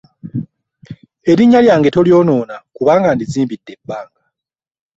Erinnya 1.31 1.59
lyange 1.65 1.89
tolyonoona 1.95 2.55
kubanga 2.75 3.09
ndizimbidde 3.13 3.71
ebbanga. 3.77 4.21